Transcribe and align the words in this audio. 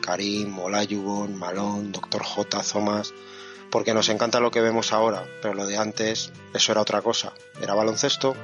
Karim, 0.00 0.58
Olajuwon, 0.58 1.36
Malone, 1.36 1.90
Dr. 1.92 2.22
J, 2.22 2.62
Thomas, 2.62 3.12
porque 3.70 3.92
nos 3.92 4.08
encanta 4.08 4.40
lo 4.40 4.50
que 4.50 4.62
vemos 4.62 4.92
ahora, 4.92 5.24
pero 5.42 5.54
lo 5.54 5.66
de 5.66 5.76
antes, 5.76 6.32
eso 6.54 6.72
era 6.72 6.80
otra 6.80 7.02
cosa, 7.02 7.32
era 7.60 7.74
baloncesto. 7.74 8.34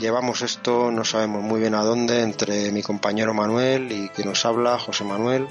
Llevamos 0.00 0.42
esto, 0.42 0.90
no 0.90 1.04
sabemos 1.04 1.42
muy 1.42 1.60
bien 1.60 1.76
a 1.76 1.84
dónde, 1.84 2.22
entre 2.22 2.72
mi 2.72 2.82
compañero 2.82 3.32
Manuel 3.32 3.92
y 3.92 4.08
que 4.08 4.24
nos 4.24 4.44
habla, 4.44 4.78
José 4.80 5.04
Manuel. 5.04 5.46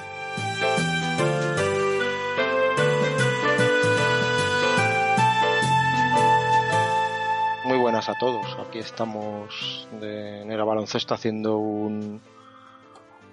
A 8.10 8.16
todos. 8.16 8.58
Aquí 8.68 8.80
estamos 8.80 9.88
de 10.00 10.44
Nera 10.46 10.64
Baloncesto 10.64 11.14
haciendo 11.14 11.58
un, 11.58 12.22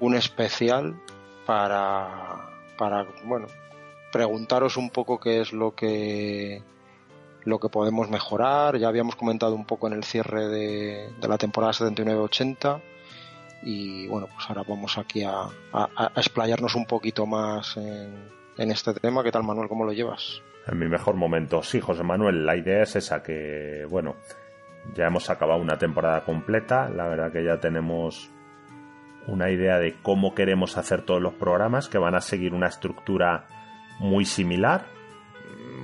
un 0.01 0.15
especial 0.15 1.01
para, 1.47 2.51
para, 2.77 3.07
bueno, 3.25 3.47
preguntaros 4.13 4.77
un 4.77 4.91
poco 4.91 5.19
qué 5.19 5.41
es 5.41 5.53
lo 5.53 5.75
que 5.75 6.63
lo 7.45 7.59
que 7.59 7.69
podemos 7.69 8.11
mejorar. 8.11 8.77
Ya 8.77 8.89
habíamos 8.89 9.17
comentado 9.17 9.55
un 9.55 9.65
poco 9.65 9.87
en 9.87 9.95
el 9.95 10.05
cierre 10.05 10.49
de, 10.49 11.09
la 11.27 11.39
temporada 11.39 11.73
79-80 11.73 12.83
y 13.63 14.07
bueno, 14.09 14.29
pues 14.35 14.49
ahora 14.49 14.65
vamos 14.69 14.99
aquí 14.99 15.23
a, 15.25 15.49
a, 15.73 16.13
explayarnos 16.17 16.75
un 16.75 16.85
poquito 16.85 17.27
más 17.27 17.77
en, 17.79 18.29
en, 18.59 18.71
este 18.71 18.93
tema. 18.95 19.23
¿Qué 19.23 19.33
tal 19.33 19.45
Manuel? 19.45 19.69
¿Cómo 19.69 19.85
lo 19.85 19.93
llevas? 19.93 20.43
En 20.67 20.79
mi 20.79 20.89
mejor 20.89 21.15
momento, 21.15 21.63
sí, 21.63 21.81
José 21.81 22.03
Manuel, 22.03 22.45
la 22.45 22.55
idea 22.55 22.83
es 22.83 22.95
esa, 22.95 23.23
que 23.23 23.87
bueno, 23.89 24.17
ya 24.95 25.07
hemos 25.07 25.31
acabado 25.31 25.61
una 25.61 25.79
temporada 25.79 26.25
completa, 26.25 26.89
la 26.89 27.07
verdad 27.07 27.33
que 27.33 27.45
ya 27.45 27.59
tenemos 27.59 28.31
una 29.27 29.51
idea 29.51 29.79
de 29.79 29.97
cómo 30.03 30.35
queremos 30.35 30.79
hacer 30.79 31.03
todos 31.03 31.21
los 31.21 31.35
programas, 31.35 31.89
que 31.89 31.99
van 31.99 32.15
a 32.15 32.21
seguir 32.21 32.55
una 32.55 32.69
estructura 32.69 33.47
muy 34.01 34.25
similar, 34.25 34.87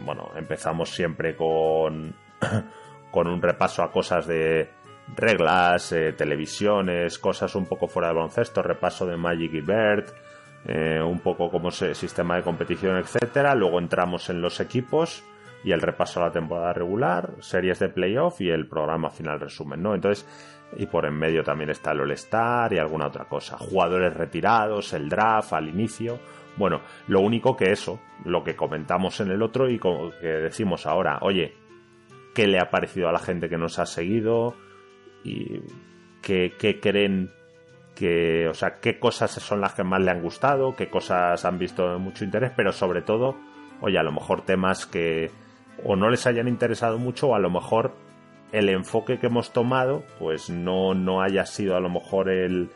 bueno, 0.05 0.31
empezamos 0.37 0.91
siempre 0.91 1.37
con, 1.37 2.15
con 3.11 3.27
un 3.27 3.43
repaso 3.43 3.83
a 3.83 3.91
cosas 3.91 4.27
de 4.27 4.71
reglas, 5.17 5.93
eh, 5.93 6.13
televisiones, 6.13 7.19
cosas 7.19 7.55
un 7.55 7.67
poco 7.67 7.89
fuera 7.89 8.09
de 8.09 8.15
baloncesto, 8.15 8.63
repaso 8.63 9.07
de 9.07 9.17
Magic 9.17 9.53
y 9.55 9.61
Bird, 9.61 10.07
eh, 10.67 11.01
un 11.03 11.21
poco 11.21 11.51
como 11.51 11.69
ese 11.69 11.95
sistema 11.95 12.37
de 12.37 12.43
competición, 12.43 12.97
etcétera. 12.97 13.55
Luego 13.55 13.79
entramos 13.79 14.31
en 14.31 14.41
los 14.41 14.61
equipos 14.61 15.25
y 15.65 15.73
el 15.73 15.81
repaso 15.81 16.21
a 16.21 16.27
la 16.27 16.33
temporada 16.33 16.75
regular, 16.75 17.35
series 17.41 17.79
de 17.79 17.89
playoff 17.89 18.41
y 18.41 18.51
el 18.51 18.69
programa 18.69 19.11
final 19.11 19.41
resumen, 19.41 19.83
¿no? 19.83 19.95
Entonces, 19.95 20.27
y 20.77 20.87
por 20.87 21.07
en 21.07 21.15
medio 21.15 21.43
también 21.43 21.71
está 21.71 21.93
el 21.93 22.01
All-Star 22.01 22.73
y 22.73 22.79
alguna 22.79 23.07
otra 23.07 23.25
cosa. 23.25 23.57
Jugadores 23.57 24.15
retirados, 24.15 24.93
el 24.93 25.09
draft 25.09 25.55
al 25.55 25.69
inicio. 25.69 26.19
Bueno, 26.57 26.83
lo 27.09 27.21
único 27.21 27.57
que 27.57 27.73
eso, 27.73 28.01
lo 28.25 28.45
que 28.45 28.55
comentamos 28.55 29.21
en 29.21 29.31
el 29.31 29.43
otro 29.43 29.69
y 29.71 29.79
que 29.79 30.29
decimos 30.29 30.87
ahora, 30.87 31.19
oye, 31.23 31.55
¿qué 32.35 32.47
le 32.47 32.59
ha 32.59 32.71
parecido 32.71 33.09
a 33.09 33.13
la 33.13 33.19
gente 33.19 33.49
que 33.49 33.57
nos 33.57 33.79
ha 33.79 33.87
seguido? 33.87 34.55
¿Y 35.25 35.63
qué, 36.21 36.79
creen 36.81 37.31
que, 37.95 38.49
o 38.49 38.55
sea, 38.55 38.81
qué 38.81 38.99
cosas 38.99 39.31
son 39.31 39.61
las 39.61 39.75
que 39.75 39.85
más 39.85 40.03
le 40.03 40.11
han 40.11 40.23
gustado? 40.23 40.77
¿Qué 40.77 40.89
cosas 40.89 41.45
han 41.45 41.59
visto 41.59 41.91
de 41.91 41.99
mucho 41.99 42.25
interés? 42.25 42.53
Pero 42.55 42.73
sobre 42.73 43.03
todo, 43.03 43.37
oye, 43.81 43.99
a 43.99 44.03
lo 44.03 44.13
mejor 44.13 44.43
temas 44.43 44.87
que 44.87 45.31
o 45.85 45.97
no 45.97 46.11
les 46.11 46.27
hayan 46.27 46.49
interesado 46.49 46.99
mucho 46.99 47.29
o 47.29 47.35
a 47.35 47.39
lo 47.39 47.51
mejor 47.51 47.95
el 48.53 48.69
enfoque 48.69 49.19
que 49.19 49.27
hemos 49.27 49.53
tomado 49.53 50.05
pues 50.19 50.51
no, 50.51 50.95
no 50.95 51.23
haya 51.23 51.47
sido 51.47 51.77
a 51.77 51.81
lo 51.81 51.89
mejor 51.89 52.29
el, 52.29 52.71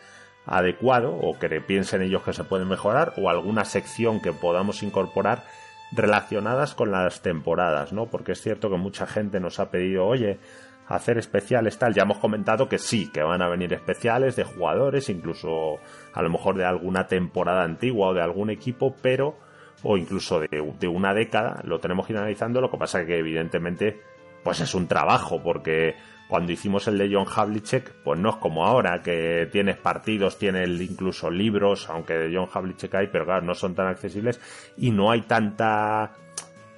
adecuado 0.49 1.15
o 1.15 1.39
que 1.39 1.49
piensen 1.61 2.03
ellos 2.03 2.23
que 2.23 2.33
se 2.33 2.43
pueden 2.43 2.69
mejorar 2.69 3.13
o 3.19 3.29
alguna 3.29 3.65
sección 3.65 4.21
que 4.21 4.33
podamos 4.33 4.83
incorporar 4.83 5.45
relacionadas 5.93 6.75
con 6.75 6.91
las 6.91 7.23
temporadas, 7.23 7.93
¿no? 7.93 8.07
Porque 8.07 8.33
es 8.33 8.41
cierto 8.41 8.71
que 8.71 8.77
mucha 8.77 9.07
gente 9.07 9.41
nos 9.41 9.61
ha 9.61 9.71
pedido, 9.71 10.07
oye, 10.07 10.39
hacer 10.87 11.19
especiales 11.19 11.79
tal. 11.79 11.95
Ya 11.95 12.03
hemos 12.03 12.19
comentado 12.19 12.69
que 12.69 12.79
sí, 12.79 13.11
que 13.13 13.23
van 13.23 13.43
a 13.43 13.49
venir 13.49 13.73
especiales 13.75 14.37
de 14.37 14.45
jugadores, 14.45 15.11
incluso 15.11 15.77
a 16.15 16.23
lo 16.23 16.31
mejor 16.31 16.57
de 16.57 16.65
alguna 16.65 17.07
temporada 17.07 17.63
antigua 17.63 18.09
o 18.09 18.15
de 18.15 18.23
algún 18.23 18.51
equipo, 18.51 18.95
pero 19.03 19.37
o 19.83 19.97
incluso 19.97 20.41
de, 20.41 20.75
de 20.79 20.89
una 20.89 21.15
década, 21.15 21.61
lo 21.65 21.79
tenemos 21.79 22.07
que 22.07 22.13
ir 22.13 22.19
analizando, 22.19 22.61
lo 22.61 22.71
que 22.71 22.79
pasa 22.79 23.07
que 23.07 23.19
evidentemente 23.19 24.01
pues 24.43 24.61
es 24.61 24.75
un 24.75 24.87
trabajo 24.87 25.43
porque 25.43 25.97
cuando 26.29 26.53
hicimos 26.53 26.87
el 26.89 26.99
de 26.99 27.11
John 27.13 27.27
Havlicek, 27.27 28.03
pues 28.05 28.21
no 28.21 28.31
es 28.31 28.37
como 28.37 28.67
ahora, 28.67 29.03
que 29.03 29.49
tienes 29.51 29.79
partidos, 29.79 30.39
tienes 30.39 30.69
incluso 30.81 31.31
libros, 31.31 31.89
aunque 31.89 32.15
de 32.15 32.37
John 32.37 32.49
Havlicek 32.53 32.95
hay, 32.95 33.07
pero 33.09 33.25
claro, 33.25 33.43
no 33.43 33.55
son 33.55 33.75
tan 33.75 33.87
accesibles 33.87 34.39
y 34.77 34.91
no 34.91 35.11
hay 35.11 35.23
tanta 35.23 36.13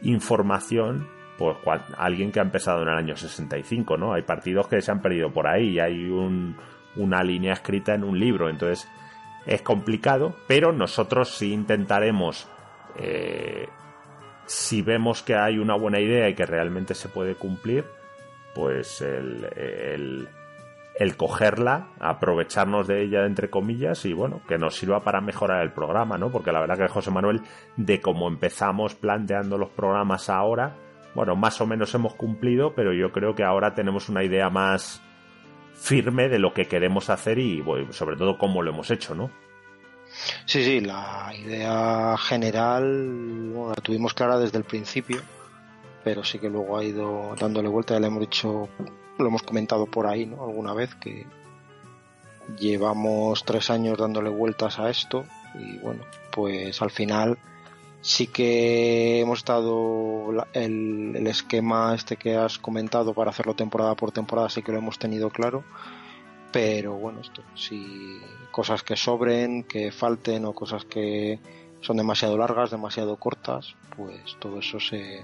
información 0.02 1.08
pues 1.36 1.56
alguien 1.96 2.30
que 2.30 2.38
ha 2.38 2.42
empezado 2.42 2.82
en 2.82 2.88
el 2.88 2.98
año 2.98 3.16
65, 3.16 3.96
¿no? 3.96 4.12
Hay 4.12 4.22
partidos 4.22 4.68
que 4.68 4.82
se 4.82 4.90
han 4.90 5.00
perdido 5.00 5.32
por 5.32 5.46
ahí 5.46 5.70
y 5.70 5.80
hay 5.80 6.10
una 6.96 7.24
línea 7.24 7.54
escrita 7.54 7.94
en 7.94 8.04
un 8.04 8.20
libro, 8.20 8.50
entonces 8.50 8.86
es 9.46 9.62
complicado, 9.62 10.36
pero 10.46 10.70
nosotros 10.72 11.30
sí 11.30 11.52
intentaremos, 11.54 12.46
eh, 12.96 13.68
si 14.46 14.82
vemos 14.82 15.22
que 15.22 15.36
hay 15.36 15.58
una 15.58 15.76
buena 15.76 16.00
idea 16.00 16.28
y 16.28 16.34
que 16.34 16.46
realmente 16.46 16.94
se 16.94 17.08
puede 17.08 17.34
cumplir, 17.34 17.84
pues 18.54 19.00
el, 19.00 20.28
cogerla, 21.16 21.88
aprovecharnos 22.00 22.86
de 22.86 23.02
ella, 23.02 23.24
entre 23.26 23.48
comillas, 23.48 24.04
y 24.04 24.12
bueno, 24.12 24.42
que 24.48 24.58
nos 24.58 24.76
sirva 24.76 25.02
para 25.02 25.20
mejorar 25.20 25.62
el 25.62 25.72
programa, 25.72 26.18
¿no? 26.18 26.30
Porque 26.30 26.52
la 26.52 26.60
verdad 26.60 26.76
que 26.76 26.88
José 26.88 27.10
Manuel, 27.10 27.42
de 27.76 28.00
cómo 28.00 28.28
empezamos 28.28 28.94
planteando 28.94 29.56
los 29.56 29.70
programas 29.70 30.28
ahora, 30.28 30.76
bueno, 31.14 31.36
más 31.36 31.60
o 31.60 31.66
menos 31.66 31.94
hemos 31.94 32.14
cumplido, 32.14 32.74
pero 32.74 32.92
yo 32.92 33.12
creo 33.12 33.34
que 33.34 33.44
ahora 33.44 33.74
tenemos 33.74 34.08
una 34.08 34.24
idea 34.24 34.50
más 34.50 35.02
firme 35.74 36.28
de 36.28 36.38
lo 36.38 36.52
que 36.52 36.66
queremos 36.66 37.08
hacer 37.08 37.38
y 37.38 37.64
sobre 37.90 38.16
todo 38.16 38.36
cómo 38.36 38.62
lo 38.62 38.70
hemos 38.70 38.90
hecho, 38.90 39.14
¿no? 39.14 39.30
Sí, 40.44 40.64
sí, 40.64 40.80
la 40.80 41.32
idea 41.38 42.16
general 42.18 43.52
la 43.68 43.74
tuvimos 43.76 44.14
clara 44.14 44.38
desde 44.38 44.58
el 44.58 44.64
principio 44.64 45.22
pero 46.04 46.24
sí 46.24 46.38
que 46.38 46.48
luego 46.48 46.78
ha 46.78 46.84
ido 46.84 47.34
dándole 47.38 47.68
vuelta, 47.68 47.94
ya 47.94 48.00
le 48.00 48.06
hemos 48.06 48.20
dicho, 48.20 48.68
lo 49.18 49.26
hemos 49.26 49.42
comentado 49.42 49.86
por 49.86 50.06
ahí, 50.06 50.26
¿no? 50.26 50.44
Alguna 50.44 50.74
vez 50.74 50.94
que 50.94 51.26
llevamos 52.58 53.44
tres 53.44 53.70
años 53.70 53.98
dándole 53.98 54.30
vueltas 54.30 54.78
a 54.78 54.90
esto 54.90 55.24
y 55.54 55.78
bueno, 55.78 56.02
pues 56.32 56.80
al 56.82 56.90
final 56.90 57.38
sí 58.00 58.26
que 58.26 59.20
hemos 59.20 59.40
estado 59.40 60.30
el, 60.54 61.14
el, 61.16 61.26
esquema 61.26 61.94
este 61.94 62.16
que 62.16 62.36
has 62.36 62.58
comentado 62.58 63.12
para 63.12 63.30
hacerlo 63.30 63.54
temporada 63.54 63.94
por 63.94 64.10
temporada 64.10 64.48
sí 64.48 64.62
que 64.62 64.72
lo 64.72 64.78
hemos 64.78 64.98
tenido 64.98 65.28
claro 65.28 65.64
pero 66.52 66.94
bueno 66.94 67.20
esto 67.20 67.42
si 67.54 68.20
cosas 68.50 68.82
que 68.82 68.96
sobren 68.96 69.64
que 69.64 69.92
falten 69.92 70.44
o 70.44 70.52
cosas 70.52 70.84
que 70.84 71.38
son 71.80 71.96
demasiado 71.96 72.36
largas 72.36 72.70
demasiado 72.70 73.16
cortas 73.16 73.74
pues 73.96 74.36
todo 74.38 74.58
eso 74.58 74.80
se, 74.80 75.20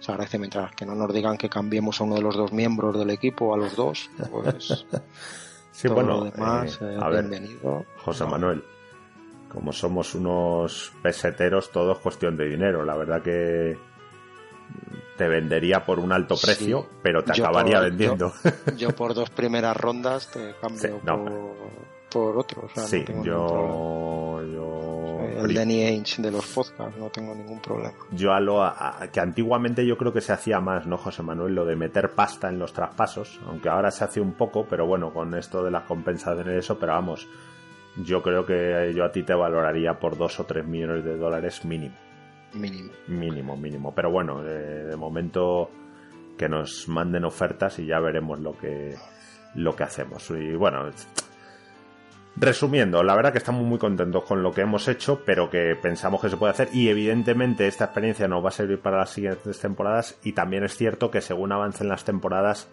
se 0.00 0.12
agradece 0.12 0.38
mientras 0.38 0.72
que 0.72 0.86
no 0.86 0.94
nos 0.94 1.12
digan 1.12 1.36
que 1.36 1.48
cambiemos 1.48 2.00
a 2.00 2.04
uno 2.04 2.16
de 2.16 2.22
los 2.22 2.36
dos 2.36 2.52
miembros 2.52 2.98
del 2.98 3.10
equipo 3.10 3.54
a 3.54 3.56
los 3.56 3.74
dos, 3.74 4.10
pues 4.30 4.86
sí, 5.72 5.88
bueno, 5.88 6.24
demás, 6.24 6.78
eh, 6.80 6.96
a 7.00 7.08
bienvenido. 7.08 7.84
José 7.96 8.24
Manuel, 8.26 8.62
como 9.48 9.72
somos 9.72 10.14
unos 10.14 10.92
peseteros, 11.02 11.70
todo 11.72 11.92
es 11.92 11.98
cuestión 11.98 12.36
de 12.36 12.48
dinero. 12.48 12.84
La 12.84 12.96
verdad 12.96 13.22
que 13.22 13.76
te 15.18 15.28
vendería 15.28 15.84
por 15.84 15.98
un 15.98 16.12
alto 16.12 16.36
precio, 16.40 16.86
pero 17.02 17.22
te 17.22 17.32
acabaría 17.32 17.80
vendiendo. 17.80 18.32
Yo, 18.78 18.90
por 18.94 19.12
dos 19.12 19.28
primeras 19.30 19.76
rondas 19.76 20.30
te 20.30 20.54
cambio 20.60 21.00
por, 21.00 21.52
por, 22.08 22.38
otro. 22.38 22.68
sí, 22.86 23.04
yo, 23.22 24.40
yo 24.42 25.44
el 25.44 25.54
Danny 25.54 25.82
Ainge 25.82 26.22
de 26.22 26.30
los 26.30 26.46
podcasts, 26.46 26.96
no 26.96 27.10
tengo 27.10 27.34
ningún 27.34 27.60
problema. 27.60 27.94
Yo 28.12 28.32
a 28.32 28.40
lo 28.40 28.62
que 29.12 29.20
antiguamente 29.20 29.84
yo 29.84 29.98
creo 29.98 30.12
que 30.12 30.20
se 30.20 30.32
hacía 30.32 30.60
más, 30.60 30.86
¿no, 30.86 30.96
José 30.96 31.22
Manuel? 31.22 31.54
Lo 31.54 31.64
de 31.64 31.76
meter 31.76 32.10
pasta 32.12 32.48
en 32.48 32.58
los 32.58 32.72
traspasos, 32.72 33.40
aunque 33.46 33.68
ahora 33.68 33.90
se 33.90 34.04
hace 34.04 34.20
un 34.20 34.32
poco, 34.32 34.66
pero 34.68 34.86
bueno, 34.86 35.12
con 35.12 35.34
esto 35.34 35.62
de 35.62 35.70
las 35.70 35.82
compensaciones 35.82 36.54
y 36.54 36.58
eso, 36.58 36.78
pero 36.78 36.92
vamos, 36.92 37.28
yo 37.96 38.22
creo 38.22 38.46
que 38.46 38.92
yo 38.94 39.04
a 39.04 39.12
ti 39.12 39.24
te 39.24 39.34
valoraría 39.34 39.98
por 39.98 40.16
dos 40.16 40.38
o 40.40 40.44
tres 40.44 40.64
millones 40.64 41.04
de 41.04 41.16
dólares 41.16 41.64
mínimo. 41.64 42.07
Mínimo. 42.54 42.90
Mínimo, 43.08 43.56
mínimo. 43.56 43.94
Pero 43.94 44.10
bueno, 44.10 44.42
de, 44.42 44.96
momento 44.96 45.70
que 46.36 46.48
nos 46.48 46.88
manden 46.88 47.24
ofertas 47.24 47.78
y 47.78 47.86
ya 47.86 48.00
veremos 48.00 48.40
lo 48.40 48.56
que 48.56 48.94
lo 49.54 49.74
que 49.74 49.82
hacemos. 49.82 50.30
Y 50.30 50.54
bueno, 50.54 50.90
Resumiendo, 52.40 53.02
la 53.02 53.16
verdad 53.16 53.32
que 53.32 53.38
estamos 53.38 53.64
muy 53.64 53.78
contentos 53.78 54.22
con 54.22 54.44
lo 54.44 54.52
que 54.52 54.60
hemos 54.60 54.86
hecho, 54.86 55.22
pero 55.24 55.50
que 55.50 55.74
pensamos 55.74 56.20
que 56.20 56.28
se 56.28 56.36
puede 56.36 56.52
hacer 56.52 56.68
y 56.72 56.88
evidentemente 56.88 57.66
esta 57.66 57.86
experiencia 57.86 58.28
nos 58.28 58.44
va 58.44 58.50
a 58.50 58.52
servir 58.52 58.78
para 58.78 58.98
las 58.98 59.10
siguientes 59.10 59.58
temporadas 59.58 60.16
y 60.22 60.34
también 60.34 60.62
es 60.62 60.76
cierto 60.76 61.10
que 61.10 61.20
según 61.20 61.50
avancen 61.50 61.88
las 61.88 62.04
temporadas 62.04 62.68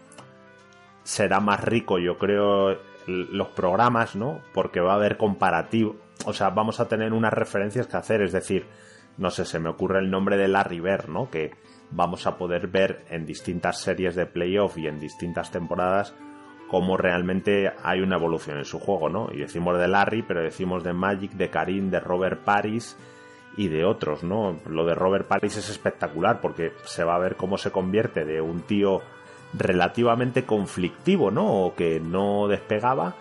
será 1.01 1.39
más 1.39 1.63
rico, 1.63 1.97
yo 1.97 2.19
creo, 2.19 2.77
los 3.07 3.47
programas, 3.49 4.15
¿no? 4.15 4.41
Porque 4.53 4.81
va 4.81 4.91
a 4.91 4.97
haber 4.97 5.17
comparativo, 5.17 5.95
o 6.25 6.33
sea, 6.33 6.51
vamos 6.51 6.79
a 6.79 6.87
tener 6.87 7.11
unas 7.13 7.33
referencias 7.33 7.87
que 7.87 7.97
hacer, 7.97 8.21
es 8.21 8.33
decir, 8.33 8.67
no 9.17 9.29
sé, 9.29 9.45
se 9.45 9.59
me 9.59 9.69
ocurre 9.69 9.99
el 9.99 10.09
nombre 10.09 10.37
de 10.37 10.47
Larry 10.47 10.79
Bird, 10.79 11.07
¿no? 11.07 11.29
Que 11.29 11.51
vamos 11.91 12.27
a 12.27 12.37
poder 12.37 12.67
ver 12.67 13.05
en 13.09 13.25
distintas 13.25 13.79
series 13.79 14.15
de 14.15 14.25
playoff 14.25 14.77
y 14.77 14.87
en 14.87 14.99
distintas 14.99 15.51
temporadas 15.51 16.15
cómo 16.67 16.97
realmente 16.97 17.71
hay 17.83 18.01
una 18.01 18.17
evolución 18.17 18.57
en 18.57 18.65
su 18.65 18.79
juego, 18.79 19.09
¿no? 19.09 19.29
Y 19.31 19.37
decimos 19.37 19.77
de 19.77 19.87
Larry, 19.87 20.23
pero 20.23 20.41
decimos 20.41 20.83
de 20.83 20.93
Magic, 20.93 21.31
de 21.33 21.49
Karim, 21.49 21.89
de 21.89 21.99
Robert 21.99 22.43
Paris 22.43 22.97
y 23.55 23.67
de 23.67 23.85
otros, 23.85 24.23
¿no? 24.23 24.59
Lo 24.65 24.85
de 24.85 24.95
Robert 24.95 25.27
Paris 25.27 25.57
es 25.57 25.69
espectacular 25.69 26.41
porque 26.41 26.73
se 26.83 27.03
va 27.03 27.15
a 27.15 27.19
ver 27.19 27.35
cómo 27.35 27.57
se 27.57 27.71
convierte 27.71 28.25
de 28.25 28.41
un 28.41 28.61
tío 28.61 29.01
relativamente 29.53 30.43
conflictivo, 30.43 31.31
¿no? 31.31 31.65
O 31.65 31.75
que 31.75 31.99
no 31.99 32.47
despegaba 32.47 33.15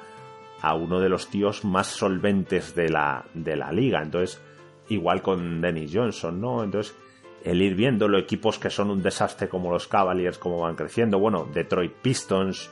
a 0.60 0.74
uno 0.74 0.98
de 0.98 1.10
los 1.10 1.28
tíos 1.28 1.64
más 1.64 1.88
solventes 1.88 2.74
de 2.74 2.88
la, 2.88 3.26
de 3.34 3.56
la 3.56 3.70
liga. 3.70 4.00
Entonces, 4.02 4.42
igual 4.88 5.22
con 5.22 5.60
Dennis 5.60 5.90
Johnson, 5.92 6.40
¿no? 6.40 6.62
Entonces, 6.62 6.96
el 7.44 7.60
ir 7.60 7.74
viendo 7.74 8.08
los 8.08 8.22
equipos 8.22 8.58
que 8.58 8.70
son 8.70 8.90
un 8.90 9.02
desastre 9.02 9.48
como 9.48 9.70
los 9.70 9.86
Cavaliers, 9.86 10.38
cómo 10.38 10.60
van 10.60 10.76
creciendo, 10.76 11.18
bueno, 11.18 11.46
Detroit 11.52 11.92
Pistons, 11.92 12.70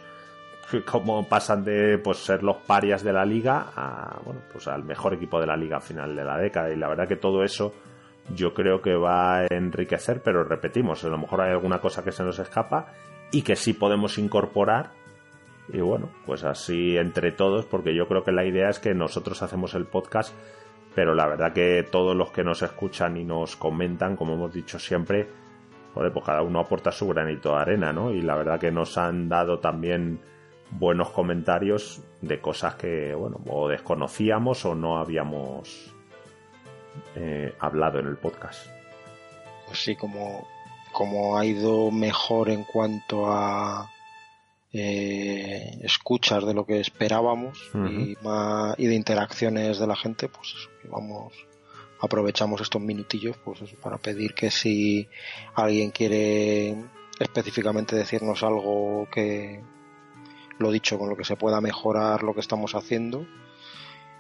cómo 0.91 1.29
pasan 1.29 1.64
de 1.64 1.99
pues 1.99 2.19
ser 2.19 2.43
los 2.43 2.56
parias 2.56 3.03
de 3.03 3.12
la 3.12 3.25
liga 3.25 3.73
a 3.76 4.20
bueno, 4.25 4.41
pues 4.50 4.67
al 4.69 4.85
mejor 4.85 5.14
equipo 5.14 5.41
de 5.41 5.47
la 5.47 5.56
liga 5.56 5.76
a 5.76 5.81
final 5.81 6.17
de 6.17 6.25
la 6.25 6.38
década. 6.38 6.73
Y 6.73 6.76
la 6.76 6.88
verdad 6.88 7.06
que 7.06 7.17
todo 7.17 7.43
eso 7.44 7.75
yo 8.35 8.55
creo 8.55 8.81
que 8.81 8.94
va 8.94 9.38
a 9.38 9.47
enriquecer, 9.50 10.23
pero 10.23 10.44
repetimos, 10.44 11.05
a 11.05 11.09
lo 11.09 11.19
mejor 11.19 11.43
hay 11.43 11.50
alguna 11.50 11.81
cosa 11.81 12.05
que 12.05 12.12
se 12.12 12.25
nos 12.25 12.38
escapa 12.38 12.93
y 13.31 13.43
que 13.43 13.56
sí 13.56 13.73
podemos 13.75 14.19
incorporar. 14.19 14.91
Y 15.73 15.81
bueno, 15.81 16.11
pues 16.26 16.44
así 16.44 16.97
entre 16.97 17.32
todos, 17.32 17.67
porque 17.67 17.94
yo 17.94 18.06
creo 18.06 18.25
que 18.25 18.32
la 18.32 18.44
idea 18.44 18.69
es 18.69 18.79
que 18.79 18.94
nosotros 18.94 19.43
hacemos 19.43 19.75
el 19.75 19.87
podcast 19.87 20.35
pero 20.94 21.15
la 21.15 21.27
verdad 21.27 21.53
que 21.53 21.87
todos 21.91 22.15
los 22.15 22.31
que 22.31 22.44
nos 22.44 22.62
escuchan 22.62 23.17
y 23.17 23.25
nos 23.25 23.56
comentan, 23.56 24.17
como 24.17 24.35
hemos 24.35 24.53
dicho 24.53 24.79
siempre, 24.79 25.29
joder, 25.94 26.12
pues 26.12 26.25
cada 26.25 26.43
uno 26.43 26.61
aporta 26.61 26.93
su 26.93 27.09
granito 27.09 27.50
de 27.50 27.61
arena, 27.61 27.93
¿no? 27.93 28.11
Y 28.11 28.23
la 28.23 28.35
verdad 28.35 28.61
que 28.61 28.71
nos 28.71 28.99
han 28.99 29.29
dado 29.29 29.59
también 29.59 30.21
buenos 30.71 31.11
comentarios 31.11 32.03
de 32.21 32.41
cosas 32.41 32.75
que, 32.77 33.15
bueno, 33.15 33.41
o 33.49 33.69
desconocíamos 33.69 34.65
o 34.65 34.75
no 34.75 34.99
habíamos 34.99 35.94
eh, 37.17 37.55
hablado 37.59 37.99
en 37.99 38.06
el 38.06 38.17
podcast. 38.17 38.67
Pues 39.67 39.83
sí, 39.83 39.97
como, 39.97 40.47
como 40.93 41.38
ha 41.38 41.45
ido 41.45 41.91
mejor 41.91 42.50
en 42.50 42.65
cuanto 42.65 43.27
a 43.31 43.91
eh, 44.73 45.79
escuchas 45.83 46.47
de 46.47 46.55
lo 46.55 46.65
que 46.65 46.81
esperábamos 46.81 47.71
y, 47.75 48.17
y, 48.79 48.87
de 48.87 48.95
interacciones 48.95 49.79
de 49.79 49.87
la 49.87 49.97
gente, 49.97 50.29
pues 50.29 50.55
eso, 50.57 50.71
que 50.81 50.89
vamos, 50.89 51.35
aprovechamos 52.01 52.61
estos 52.61 52.81
minutillos 52.81 53.37
pues 53.45 53.61
para 53.83 53.99
pedir 53.99 54.35
que 54.35 54.51
si 54.51 55.09
alguien 55.55 55.91
quiere 55.91 56.77
específicamente 57.21 57.97
decirnos 57.97 58.43
algo 58.43 59.09
que 59.13 59.63
lo 60.59 60.71
dicho 60.71 60.99
con 60.99 61.09
lo 61.09 61.17
que 61.17 61.25
se 61.25 61.37
pueda 61.37 61.61
mejorar 61.61 62.23
lo 62.23 62.35
que 62.35 62.41
estamos 62.41 62.75
haciendo 62.75 63.27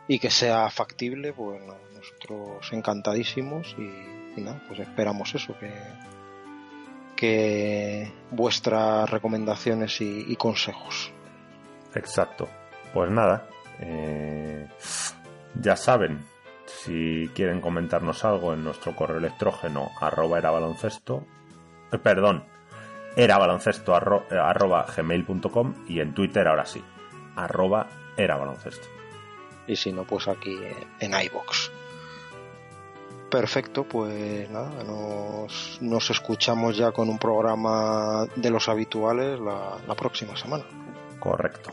y 0.06 0.18
que 0.18 0.30
sea 0.30 0.70
factible 0.70 1.32
pues 1.32 1.60
nosotros 1.94 2.72
encantadísimos 2.72 3.74
y, 3.78 4.38
y 4.38 4.42
nada 4.42 4.62
pues 4.68 4.80
esperamos 4.80 5.34
eso 5.34 5.56
que 5.58 5.70
que 7.22 8.10
vuestras 8.32 9.08
recomendaciones 9.08 10.00
y, 10.00 10.34
consejos. 10.34 11.12
Exacto. 11.94 12.48
Pues 12.92 13.12
nada, 13.12 13.46
eh, 13.78 14.66
ya 15.54 15.76
saben, 15.76 16.26
si 16.66 17.30
quieren 17.32 17.60
comentarnos 17.60 18.24
algo 18.24 18.52
en 18.54 18.64
nuestro 18.64 18.96
correo 18.96 19.18
electrógeno 19.18 19.92
arroba 20.00 20.38
era 20.38 20.50
baloncesto, 20.50 21.24
eh, 21.92 21.98
perdón, 21.98 22.42
era 23.14 23.38
baloncesto 23.38 23.96
eh, 23.96 24.36
arroba 24.36 24.84
gmail.com 24.84 25.74
y 25.86 26.00
en 26.00 26.14
Twitter 26.14 26.48
ahora 26.48 26.66
sí, 26.66 26.82
arroba 27.36 27.86
era 28.16 28.36
baloncesto. 28.36 28.88
Y 29.68 29.76
si 29.76 29.92
no, 29.92 30.02
pues 30.02 30.26
aquí 30.26 30.58
en 30.98 31.12
iBox. 31.14 31.70
Perfecto, 33.32 33.84
pues 33.84 34.50
nada, 34.50 34.84
nos, 34.84 36.10
escuchamos 36.10 36.76
ya 36.76 36.92
con 36.92 37.08
un 37.08 37.18
programa 37.18 38.26
de 38.36 38.50
los 38.50 38.68
habituales 38.68 39.40
la 39.40 39.94
próxima 39.96 40.36
semana. 40.36 40.64
Correcto. 41.18 41.72